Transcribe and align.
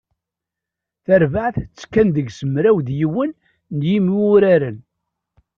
Tarbaɛt, 1.05 1.55
tekkin 1.77 2.07
deg-s 2.15 2.39
mraw 2.51 2.77
d 2.87 2.89
yiwen 2.99 3.31
n 3.77 3.79
yimwuraren. 3.89 4.77